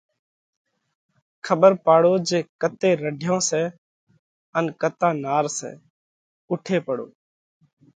[1.45, 3.63] کٻر پاڙو جي ڪتي رڍيون سئہ
[4.57, 5.71] ان ڪتا نار سئہ؟
[6.49, 7.07] اُوٺي پڙو،